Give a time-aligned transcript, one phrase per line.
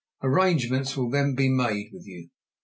[0.23, 2.31] Arrangements will then be made with you.